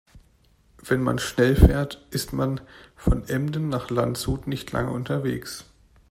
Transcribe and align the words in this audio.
Wenn 0.79 1.03
man 1.03 1.19
schnell 1.19 1.55
fährt, 1.55 2.07
ist 2.09 2.33
man 2.33 2.59
von 2.95 3.23
Emden 3.29 3.69
nach 3.69 3.91
Landshut 3.91 4.47
nicht 4.47 4.71
lange 4.71 4.89
unterwegs 4.89 5.65